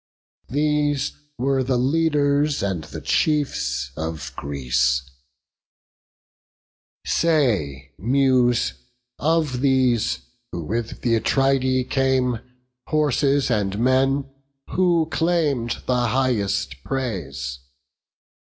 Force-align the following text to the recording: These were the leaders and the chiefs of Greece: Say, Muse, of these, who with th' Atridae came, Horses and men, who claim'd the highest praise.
These 0.49 1.11
were 1.37 1.61
the 1.61 1.77
leaders 1.77 2.63
and 2.63 2.85
the 2.85 3.01
chiefs 3.01 3.91
of 3.95 4.31
Greece: 4.35 5.03
Say, 7.05 7.91
Muse, 7.99 8.73
of 9.19 9.61
these, 9.61 10.21
who 10.51 10.63
with 10.65 11.01
th' 11.03 11.21
Atridae 11.21 11.87
came, 11.87 12.39
Horses 12.87 13.51
and 13.51 13.77
men, 13.77 14.27
who 14.71 15.07
claim'd 15.11 15.83
the 15.85 16.07
highest 16.07 16.83
praise. 16.83 17.59